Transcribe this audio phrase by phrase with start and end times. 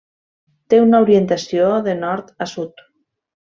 [0.73, 2.87] Té una orientació de nord a sud.